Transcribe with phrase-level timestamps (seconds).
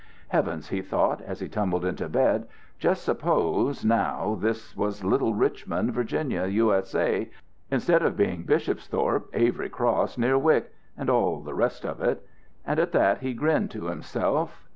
[0.29, 2.47] Heavens, he thought, as he tumbled into bed,
[2.79, 7.29] just suppose, now, this was little old Richmond, Virginia, U.S.A.,
[7.69, 12.25] instead of being Bishopsthorpe, Avery Cross near Wick, and all the rest of it!
[12.65, 14.65] And at that, he grinned to himself.